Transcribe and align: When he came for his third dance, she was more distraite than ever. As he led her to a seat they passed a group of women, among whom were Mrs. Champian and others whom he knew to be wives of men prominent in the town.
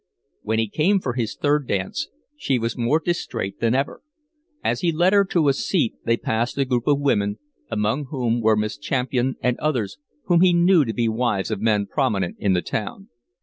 When 0.41 0.57
he 0.57 0.67
came 0.67 0.99
for 0.99 1.13
his 1.13 1.35
third 1.35 1.67
dance, 1.67 2.07
she 2.35 2.57
was 2.57 2.75
more 2.75 2.99
distraite 2.99 3.59
than 3.59 3.75
ever. 3.75 4.01
As 4.63 4.79
he 4.81 4.91
led 4.91 5.13
her 5.13 5.23
to 5.25 5.47
a 5.47 5.53
seat 5.53 5.93
they 6.05 6.17
passed 6.17 6.57
a 6.57 6.65
group 6.65 6.87
of 6.87 6.99
women, 6.99 7.37
among 7.69 8.05
whom 8.05 8.41
were 8.41 8.57
Mrs. 8.57 8.79
Champian 8.81 9.35
and 9.43 9.59
others 9.59 9.99
whom 10.25 10.41
he 10.41 10.53
knew 10.53 10.85
to 10.85 10.93
be 10.95 11.07
wives 11.07 11.51
of 11.51 11.61
men 11.61 11.85
prominent 11.85 12.37
in 12.39 12.53
the 12.53 12.63
town. 12.63 13.09